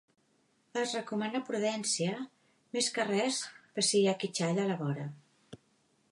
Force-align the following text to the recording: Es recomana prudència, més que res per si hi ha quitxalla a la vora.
Es 0.83 0.93
recomana 0.97 1.41
prudència, 1.49 2.15
més 2.77 2.89
que 2.95 3.05
res 3.09 3.41
per 3.75 3.83
si 3.89 4.01
hi 4.01 4.09
ha 4.13 4.19
quitxalla 4.23 4.65
a 4.65 4.71
la 4.71 4.79
vora. 4.81 5.05